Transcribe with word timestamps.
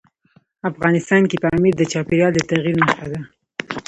افغانستان 0.69 1.21
کې 1.29 1.37
پامیر 1.43 1.73
د 1.77 1.81
چاپېریال 1.91 2.31
د 2.35 2.39
تغیر 2.49 2.75
نښه 2.81 3.05
ده. 3.11 3.21